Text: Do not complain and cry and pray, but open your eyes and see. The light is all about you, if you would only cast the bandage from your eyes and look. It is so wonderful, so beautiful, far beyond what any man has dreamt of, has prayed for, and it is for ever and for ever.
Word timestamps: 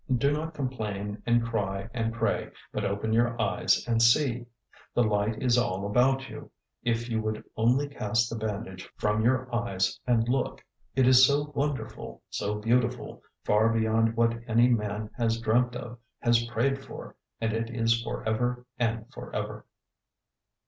Do 0.17 0.31
not 0.31 0.55
complain 0.55 1.21
and 1.27 1.45
cry 1.45 1.87
and 1.93 2.11
pray, 2.11 2.49
but 2.73 2.83
open 2.83 3.13
your 3.13 3.39
eyes 3.39 3.87
and 3.87 4.01
see. 4.01 4.47
The 4.95 5.03
light 5.03 5.39
is 5.43 5.59
all 5.59 5.85
about 5.85 6.27
you, 6.27 6.49
if 6.81 7.07
you 7.07 7.21
would 7.21 7.43
only 7.55 7.87
cast 7.87 8.27
the 8.27 8.35
bandage 8.35 8.89
from 8.97 9.21
your 9.23 9.53
eyes 9.53 9.99
and 10.07 10.27
look. 10.27 10.65
It 10.95 11.05
is 11.07 11.23
so 11.27 11.51
wonderful, 11.53 12.23
so 12.31 12.55
beautiful, 12.55 13.21
far 13.43 13.69
beyond 13.69 14.17
what 14.17 14.39
any 14.47 14.69
man 14.69 15.11
has 15.19 15.37
dreamt 15.39 15.75
of, 15.75 15.99
has 16.21 16.47
prayed 16.47 16.83
for, 16.83 17.15
and 17.39 17.53
it 17.53 17.69
is 17.69 18.01
for 18.01 18.27
ever 18.27 18.65
and 18.79 19.05
for 19.13 19.31
ever. 19.35 19.67